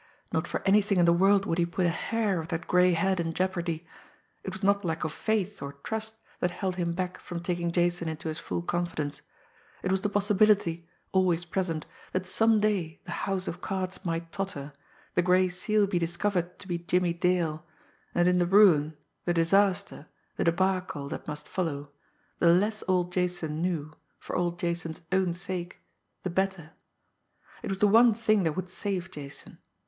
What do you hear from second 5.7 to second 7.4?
trust that held him back from